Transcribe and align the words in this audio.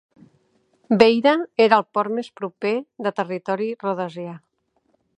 Beira 1.03 1.33
era 1.67 1.79
el 1.83 1.87
port 1.97 2.15
més 2.21 2.31
proper 2.41 2.75
de 3.09 3.15
territori 3.23 3.73
rhodesià. 3.85 4.39